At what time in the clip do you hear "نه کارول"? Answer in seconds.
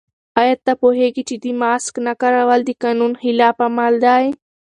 2.07-2.59